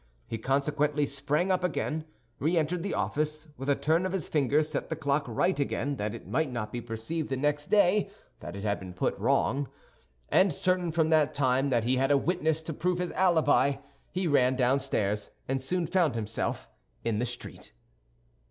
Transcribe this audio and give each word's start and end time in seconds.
He 0.25 0.39
consequently 0.39 1.05
sprang 1.05 1.51
up 1.51 1.63
again, 1.63 2.05
re 2.39 2.57
entered 2.57 2.81
the 2.81 2.95
office, 2.95 3.47
with 3.55 3.69
a 3.69 3.75
turn 3.75 4.03
of 4.03 4.13
his 4.13 4.27
finger 4.27 4.63
set 4.63 4.89
the 4.89 4.95
clock 4.95 5.23
right 5.27 5.59
again, 5.59 5.97
that 5.97 6.15
it 6.15 6.27
might 6.27 6.51
not 6.51 6.71
be 6.71 6.81
perceived 6.81 7.29
the 7.29 7.37
next 7.37 7.67
day 7.69 8.09
that 8.39 8.55
it 8.55 8.63
had 8.63 8.79
been 8.79 8.95
put 8.95 9.15
wrong, 9.19 9.67
and 10.29 10.51
certain 10.51 10.91
from 10.91 11.11
that 11.11 11.35
time 11.35 11.69
that 11.69 11.83
he 11.83 11.97
had 11.97 12.09
a 12.09 12.17
witness 12.17 12.63
to 12.63 12.73
prove 12.73 12.97
his 12.97 13.11
alibi, 13.11 13.75
he 14.11 14.25
ran 14.27 14.55
downstairs 14.55 15.29
and 15.47 15.61
soon 15.61 15.85
found 15.85 16.15
himself 16.15 16.67
in 17.03 17.19
the 17.19 17.25
street. 17.27 17.71